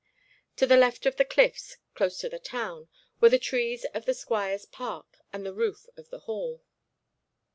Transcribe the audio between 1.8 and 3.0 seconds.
close to the town,